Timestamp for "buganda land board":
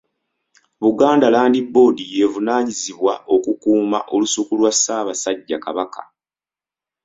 0.81-1.97